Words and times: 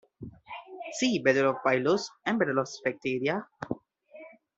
See 0.93 1.19
Battle 1.19 1.51
of 1.51 1.57
Pylos 1.63 2.09
and 2.25 2.39
Battle 2.39 2.57
of 2.57 2.67
Sphacteria. 2.67 3.45